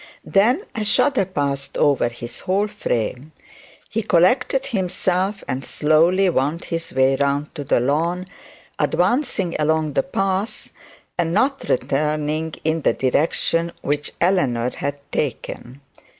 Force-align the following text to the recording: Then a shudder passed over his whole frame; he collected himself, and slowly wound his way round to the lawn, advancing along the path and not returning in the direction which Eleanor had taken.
Then 0.25 0.65
a 0.73 0.83
shudder 0.83 1.25
passed 1.25 1.77
over 1.77 2.09
his 2.09 2.39
whole 2.39 2.67
frame; 2.67 3.33
he 3.87 4.01
collected 4.01 4.65
himself, 4.65 5.43
and 5.47 5.63
slowly 5.63 6.27
wound 6.27 6.65
his 6.65 6.91
way 6.91 7.15
round 7.17 7.53
to 7.53 7.63
the 7.63 7.79
lawn, 7.79 8.25
advancing 8.79 9.55
along 9.59 9.93
the 9.93 10.01
path 10.01 10.73
and 11.19 11.35
not 11.35 11.69
returning 11.69 12.55
in 12.63 12.81
the 12.81 12.93
direction 12.93 13.73
which 13.83 14.13
Eleanor 14.19 14.71
had 14.75 14.97
taken. 15.11 15.81